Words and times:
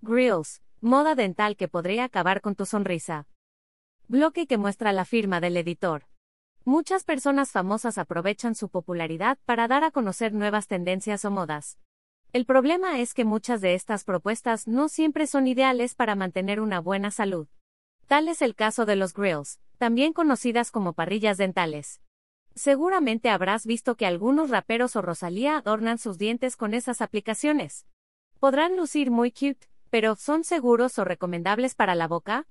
Grills, 0.00 0.62
moda 0.80 1.16
dental 1.16 1.56
que 1.56 1.66
podría 1.66 2.04
acabar 2.04 2.40
con 2.40 2.54
tu 2.54 2.66
sonrisa. 2.66 3.26
Bloque 4.06 4.46
que 4.46 4.56
muestra 4.56 4.92
la 4.92 5.04
firma 5.04 5.40
del 5.40 5.56
editor. 5.56 6.04
Muchas 6.64 7.02
personas 7.02 7.50
famosas 7.50 7.98
aprovechan 7.98 8.54
su 8.54 8.68
popularidad 8.68 9.38
para 9.44 9.66
dar 9.66 9.82
a 9.82 9.90
conocer 9.90 10.32
nuevas 10.32 10.68
tendencias 10.68 11.24
o 11.24 11.32
modas. 11.32 11.78
El 12.32 12.46
problema 12.46 13.00
es 13.00 13.12
que 13.12 13.24
muchas 13.24 13.60
de 13.60 13.74
estas 13.74 14.04
propuestas 14.04 14.68
no 14.68 14.88
siempre 14.88 15.26
son 15.26 15.48
ideales 15.48 15.96
para 15.96 16.14
mantener 16.14 16.60
una 16.60 16.78
buena 16.78 17.10
salud. 17.10 17.48
Tal 18.06 18.28
es 18.28 18.40
el 18.40 18.54
caso 18.54 18.86
de 18.86 18.94
los 18.94 19.14
grills, 19.14 19.58
también 19.78 20.12
conocidas 20.12 20.70
como 20.70 20.92
parrillas 20.92 21.38
dentales. 21.38 22.00
Seguramente 22.54 23.30
habrás 23.30 23.66
visto 23.66 23.96
que 23.96 24.06
algunos 24.06 24.50
raperos 24.50 24.94
o 24.94 25.02
Rosalía 25.02 25.56
adornan 25.56 25.98
sus 25.98 26.18
dientes 26.18 26.56
con 26.56 26.72
esas 26.72 27.00
aplicaciones. 27.00 27.84
Podrán 28.38 28.76
lucir 28.76 29.10
muy 29.10 29.32
cute, 29.32 29.68
pero 29.90 30.16
¿son 30.16 30.44
seguros 30.44 30.98
o 30.98 31.04
recomendables 31.04 31.74
para 31.74 31.94
la 31.94 32.08
boca? 32.08 32.46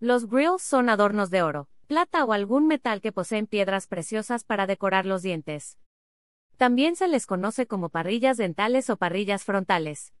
Los 0.00 0.28
grills 0.28 0.62
son 0.62 0.88
adornos 0.88 1.30
de 1.30 1.42
oro, 1.42 1.68
plata 1.86 2.24
o 2.24 2.32
algún 2.32 2.66
metal 2.66 3.00
que 3.00 3.12
poseen 3.12 3.46
piedras 3.46 3.86
preciosas 3.86 4.44
para 4.44 4.66
decorar 4.66 5.06
los 5.06 5.22
dientes. 5.22 5.78
También 6.56 6.96
se 6.96 7.08
les 7.08 7.26
conoce 7.26 7.66
como 7.66 7.88
parrillas 7.88 8.36
dentales 8.36 8.90
o 8.90 8.96
parrillas 8.96 9.44
frontales. 9.44 10.12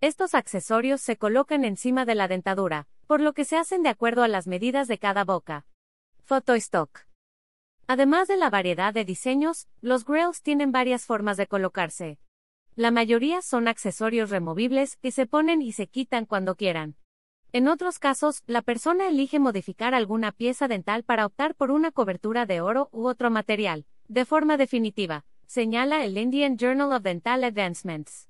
Estos 0.00 0.34
accesorios 0.34 1.00
se 1.00 1.16
colocan 1.16 1.64
encima 1.64 2.04
de 2.04 2.14
la 2.14 2.28
dentadura, 2.28 2.86
por 3.06 3.20
lo 3.20 3.32
que 3.32 3.44
se 3.44 3.56
hacen 3.56 3.82
de 3.82 3.88
acuerdo 3.88 4.22
a 4.22 4.28
las 4.28 4.46
medidas 4.46 4.88
de 4.88 4.98
cada 4.98 5.24
boca. 5.24 5.66
Photo 6.24 6.54
Stock. 6.54 7.06
Además 7.86 8.26
de 8.26 8.36
la 8.36 8.50
variedad 8.50 8.92
de 8.92 9.04
diseños, 9.04 9.68
los 9.80 10.04
grills 10.04 10.42
tienen 10.42 10.72
varias 10.72 11.04
formas 11.04 11.36
de 11.36 11.46
colocarse. 11.46 12.18
La 12.78 12.90
mayoría 12.90 13.40
son 13.40 13.68
accesorios 13.68 14.28
removibles 14.28 14.96
que 14.96 15.10
se 15.10 15.24
ponen 15.24 15.62
y 15.62 15.72
se 15.72 15.86
quitan 15.86 16.26
cuando 16.26 16.56
quieran. 16.56 16.94
En 17.52 17.68
otros 17.68 17.98
casos, 17.98 18.42
la 18.46 18.60
persona 18.60 19.08
elige 19.08 19.38
modificar 19.38 19.94
alguna 19.94 20.30
pieza 20.30 20.68
dental 20.68 21.02
para 21.02 21.24
optar 21.24 21.54
por 21.54 21.70
una 21.70 21.90
cobertura 21.90 22.44
de 22.44 22.60
oro 22.60 22.90
u 22.92 23.06
otro 23.06 23.30
material, 23.30 23.86
de 24.08 24.26
forma 24.26 24.58
definitiva, 24.58 25.24
señala 25.46 26.04
el 26.04 26.18
Indian 26.18 26.58
Journal 26.58 26.92
of 26.92 27.02
Dental 27.02 27.44
Advancements. 27.44 28.28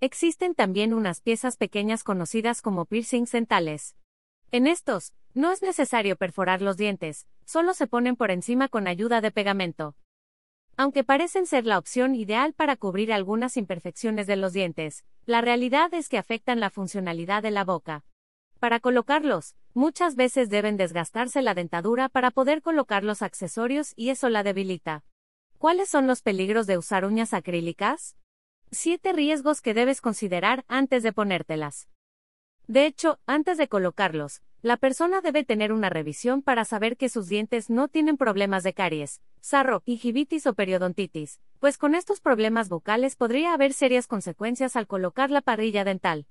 Existen 0.00 0.54
también 0.54 0.94
unas 0.94 1.20
piezas 1.20 1.58
pequeñas 1.58 2.02
conocidas 2.02 2.62
como 2.62 2.86
piercings 2.86 3.32
dentales. 3.32 3.94
En 4.52 4.66
estos, 4.66 5.12
no 5.34 5.52
es 5.52 5.60
necesario 5.60 6.16
perforar 6.16 6.62
los 6.62 6.78
dientes, 6.78 7.26
solo 7.44 7.74
se 7.74 7.86
ponen 7.86 8.16
por 8.16 8.30
encima 8.30 8.68
con 8.68 8.86
ayuda 8.86 9.20
de 9.20 9.32
pegamento. 9.32 9.96
Aunque 10.76 11.04
parecen 11.04 11.46
ser 11.46 11.66
la 11.66 11.78
opción 11.78 12.14
ideal 12.14 12.54
para 12.54 12.76
cubrir 12.76 13.12
algunas 13.12 13.56
imperfecciones 13.56 14.26
de 14.26 14.36
los 14.36 14.52
dientes, 14.52 15.04
la 15.26 15.40
realidad 15.40 15.92
es 15.94 16.08
que 16.08 16.18
afectan 16.18 16.60
la 16.60 16.70
funcionalidad 16.70 17.42
de 17.42 17.50
la 17.50 17.64
boca. 17.64 18.04
Para 18.58 18.80
colocarlos, 18.80 19.54
muchas 19.74 20.16
veces 20.16 20.48
deben 20.48 20.76
desgastarse 20.76 21.42
la 21.42 21.54
dentadura 21.54 22.08
para 22.08 22.30
poder 22.30 22.62
colocar 22.62 23.04
los 23.04 23.20
accesorios 23.22 23.92
y 23.96 24.10
eso 24.10 24.28
la 24.28 24.42
debilita. 24.42 25.04
¿Cuáles 25.58 25.88
son 25.88 26.06
los 26.06 26.22
peligros 26.22 26.66
de 26.66 26.78
usar 26.78 27.04
uñas 27.04 27.34
acrílicas? 27.34 28.16
Siete 28.70 29.12
riesgos 29.12 29.60
que 29.60 29.74
debes 29.74 30.00
considerar 30.00 30.64
antes 30.68 31.02
de 31.02 31.12
ponértelas. 31.12 31.88
De 32.66 32.86
hecho, 32.86 33.18
antes 33.26 33.58
de 33.58 33.68
colocarlos, 33.68 34.42
la 34.62 34.76
persona 34.76 35.20
debe 35.20 35.42
tener 35.42 35.72
una 35.72 35.90
revisión 35.90 36.40
para 36.40 36.64
saber 36.64 36.96
que 36.96 37.08
sus 37.08 37.26
dientes 37.26 37.68
no 37.68 37.88
tienen 37.88 38.16
problemas 38.16 38.62
de 38.62 38.72
caries, 38.72 39.20
sarro, 39.40 39.80
gingivitis 39.80 40.46
o 40.46 40.54
periodontitis, 40.54 41.40
pues 41.58 41.78
con 41.78 41.96
estos 41.96 42.20
problemas 42.20 42.68
bucales 42.68 43.16
podría 43.16 43.54
haber 43.54 43.72
serias 43.72 44.06
consecuencias 44.06 44.76
al 44.76 44.86
colocar 44.86 45.32
la 45.32 45.40
parrilla 45.40 45.82
dental. 45.82 46.28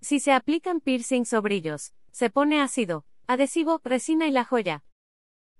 Si 0.00 0.18
se 0.18 0.32
aplican 0.32 0.80
piercings 0.80 1.32
o 1.32 1.40
brillos, 1.40 1.94
se 2.10 2.30
pone 2.30 2.60
ácido, 2.60 3.04
adhesivo, 3.28 3.80
resina 3.84 4.26
y 4.26 4.32
la 4.32 4.44
joya. 4.44 4.82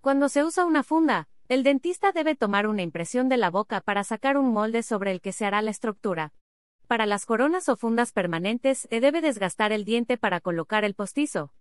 Cuando 0.00 0.30
se 0.30 0.42
usa 0.42 0.64
una 0.64 0.82
funda, 0.82 1.28
el 1.48 1.62
dentista 1.64 2.12
debe 2.12 2.34
tomar 2.34 2.66
una 2.66 2.80
impresión 2.80 3.28
de 3.28 3.36
la 3.36 3.50
boca 3.50 3.82
para 3.82 4.04
sacar 4.04 4.38
un 4.38 4.54
molde 4.54 4.82
sobre 4.82 5.10
el 5.10 5.20
que 5.20 5.32
se 5.32 5.44
hará 5.44 5.60
la 5.60 5.70
estructura. 5.70 6.32
Para 6.86 7.04
las 7.04 7.26
coronas 7.26 7.68
o 7.68 7.76
fundas 7.76 8.12
permanentes, 8.12 8.86
se 8.88 9.00
debe 9.00 9.20
desgastar 9.20 9.70
el 9.72 9.84
diente 9.84 10.16
para 10.16 10.40
colocar 10.40 10.82
el 10.84 10.94
postizo. 10.94 11.52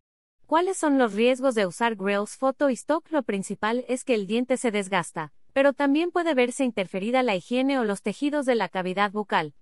¿Cuáles 0.48 0.78
son 0.78 1.00
los 1.00 1.14
riesgos 1.14 1.56
de 1.56 1.66
usar 1.66 1.96
grills 1.96 2.38
photo 2.38 2.70
y 2.70 2.74
stock? 2.74 3.10
Lo 3.10 3.24
principal 3.24 3.84
es 3.88 4.04
que 4.04 4.14
el 4.14 4.28
diente 4.28 4.58
se 4.58 4.70
desgasta, 4.70 5.34
pero 5.54 5.74
también 5.74 6.12
puede 6.12 6.36
verse 6.36 6.64
interferida 6.64 7.24
la 7.24 7.36
higiene 7.36 7.80
o 7.80 7.84
los 7.84 8.04
tejidos 8.04 8.46
de 8.46 8.54
la 8.54 8.70
cavidad 8.70 9.12
bucal. 9.12 9.56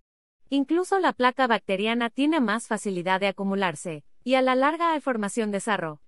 Incluso 0.50 1.00
la 1.00 1.14
placa 1.14 1.48
bacteriana 1.48 2.10
tiene 2.10 2.42
más 2.42 2.68
facilidad 2.68 3.22
de 3.22 3.28
acumularse, 3.28 4.04
y 4.26 4.36
a 4.36 4.42
la 4.42 4.56
larga 4.56 4.92
hay 4.92 5.00
formación 5.00 5.52
de 5.52 5.62
sarro. 5.62 6.02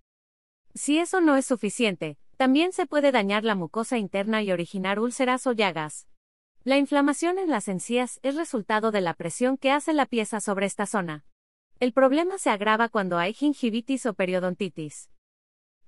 Si 0.74 0.98
eso 0.98 1.22
no 1.22 1.38
es 1.38 1.46
suficiente, 1.46 2.18
también 2.36 2.74
se 2.74 2.86
puede 2.86 3.14
dañar 3.14 3.46
la 3.46 3.56
mucosa 3.56 3.98
interna 3.98 4.44
y 4.44 4.52
originar 4.52 5.00
úlceras 5.00 5.48
o 5.48 5.54
llagas. 5.54 6.10
La 6.66 6.78
inflamación 6.78 7.40
en 7.40 7.50
las 7.50 7.70
encías 7.70 8.20
es 8.24 8.36
resultado 8.36 8.92
de 8.92 9.00
la 9.00 9.14
presión 9.14 9.56
que 9.56 9.72
hace 9.72 9.94
la 9.94 10.06
pieza 10.06 10.42
sobre 10.42 10.66
esta 10.66 10.86
zona. 10.86 11.24
El 11.82 11.92
problema 11.92 12.38
se 12.38 12.50
agrava 12.50 12.88
cuando 12.88 13.18
hay 13.18 13.34
gingivitis 13.34 14.06
o 14.06 14.14
periodontitis. 14.14 15.10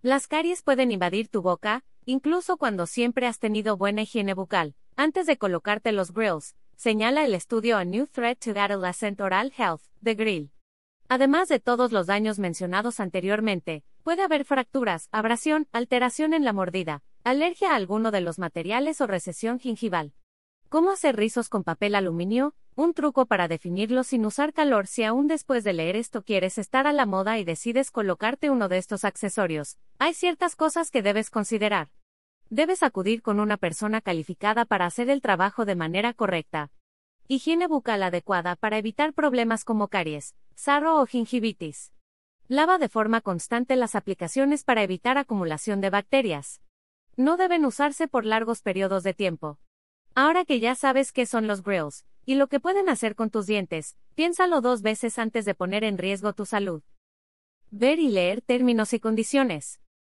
Las 0.01 0.27
caries 0.27 0.61
pueden 0.61 0.91
invadir 0.91 1.29
tu 1.29 1.41
boca, 1.41 1.85
incluso 2.05 2.57
cuando 2.57 2.87
siempre 2.87 3.25
has 3.25 3.39
tenido 3.39 3.77
buena 3.77 4.01
higiene 4.01 4.33
bucal. 4.33 4.75
Antes 4.97 5.25
de 5.27 5.37
colocarte 5.37 5.93
los 5.93 6.11
grills, 6.11 6.57
señala 6.75 7.23
el 7.23 7.33
estudio 7.33 7.77
A 7.77 7.85
New 7.85 8.07
Threat 8.07 8.37
to 8.43 8.59
Adolescent 8.59 9.21
Oral 9.21 9.53
Health, 9.57 9.81
The 10.03 10.15
Grill. 10.15 10.51
Además 11.07 11.47
de 11.47 11.61
todos 11.61 11.93
los 11.93 12.05
daños 12.05 12.37
mencionados 12.37 12.99
anteriormente, 12.99 13.85
puede 14.03 14.23
haber 14.23 14.43
fracturas, 14.43 15.07
abrasión, 15.13 15.69
alteración 15.71 16.33
en 16.33 16.43
la 16.43 16.51
mordida, 16.51 17.01
alergia 17.23 17.71
a 17.71 17.75
alguno 17.75 18.11
de 18.11 18.19
los 18.19 18.39
materiales 18.39 18.99
o 18.99 19.07
recesión 19.07 19.57
gingival. 19.57 20.13
¿Cómo 20.69 20.91
hacer 20.91 21.15
rizos 21.15 21.47
con 21.47 21.63
papel 21.63 21.95
aluminio? 21.95 22.53
Un 22.75 22.93
truco 22.93 23.25
para 23.25 23.47
definirlo 23.47 24.03
sin 24.03 24.25
usar 24.25 24.51
calor 24.51 24.85
si 24.85 25.05
aún 25.05 25.27
después 25.27 25.63
de 25.63 25.71
leer 25.71 25.95
esto 25.95 26.23
quieres 26.23 26.57
estar 26.57 26.87
a 26.87 26.91
la 26.91 27.05
moda 27.05 27.39
y 27.39 27.45
decides 27.45 27.89
colocarte 27.89 28.49
uno 28.49 28.67
de 28.67 28.77
estos 28.77 29.05
accesorios. 29.05 29.77
Hay 29.97 30.13
ciertas 30.13 30.57
cosas 30.57 30.91
que 30.91 31.01
debes 31.01 31.29
considerar. 31.29 31.87
Debes 32.49 32.83
acudir 32.83 33.21
con 33.21 33.39
una 33.39 33.55
persona 33.55 34.01
calificada 34.01 34.65
para 34.65 34.85
hacer 34.85 35.09
el 35.09 35.21
trabajo 35.21 35.63
de 35.63 35.75
manera 35.75 36.13
correcta. 36.13 36.69
Higiene 37.29 37.67
bucal 37.67 38.03
adecuada 38.03 38.57
para 38.57 38.77
evitar 38.77 39.13
problemas 39.13 39.63
como 39.63 39.87
caries, 39.87 40.35
sarro 40.55 40.99
o 40.99 41.05
gingivitis. 41.05 41.93
Lava 42.49 42.77
de 42.77 42.89
forma 42.89 43.21
constante 43.21 43.77
las 43.77 43.95
aplicaciones 43.95 44.65
para 44.65 44.83
evitar 44.83 45.17
acumulación 45.17 45.79
de 45.79 45.91
bacterias. 45.91 46.61
No 47.15 47.37
deben 47.37 47.63
usarse 47.63 48.09
por 48.09 48.25
largos 48.25 48.61
periodos 48.61 49.03
de 49.03 49.13
tiempo. 49.13 49.59
Ahora 50.19 50.45
que 50.45 50.59
ya 50.59 50.73
sabes 50.73 51.11
qué 51.11 51.27
son 51.27 51.45
los 51.45 51.61
grills, 51.61 52.03
y 52.25 52.33
lo 52.33 52.47
que 52.47 52.59
pueden 52.59 52.89
hacer 52.89 53.13
con 53.13 53.29
tus 53.29 53.45
dientes, 53.45 53.95
piénsalo 54.15 54.61
dos 54.61 54.81
veces 54.81 55.19
antes 55.19 55.45
de 55.45 55.53
poner 55.53 55.83
en 55.83 55.99
riesgo 55.99 56.33
tu 56.33 56.47
salud. 56.47 56.81
Ver 57.69 57.99
y 57.99 58.07
leer 58.07 58.41
términos 58.41 58.93
y 58.93 58.99
condiciones. 58.99 59.79